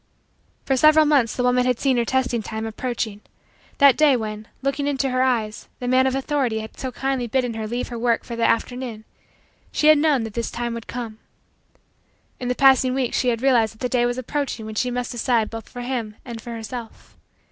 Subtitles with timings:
[0.65, 3.21] For several months, the woman had seen her testing time approaching.
[3.77, 7.53] That day when, looking into her eyes, the man of authority had so kindly bidden
[7.53, 9.05] her leave her work for the afternoon,
[9.71, 11.19] she had known that this time would come.
[12.39, 15.11] In the passing weeks she had realized that the day was approaching when she must
[15.11, 17.15] decide both for him and for herself.